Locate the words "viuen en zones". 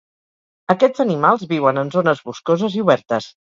1.53-2.25